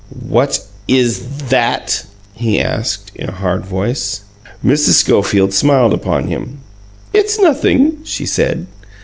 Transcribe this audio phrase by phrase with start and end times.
[0.27, 4.21] "What IS that?" he asked, in a hard voice.
[4.65, 4.93] Mrs.
[4.95, 6.57] Schofield smiled upon him.
[7.13, 8.65] "It's nothing," she said.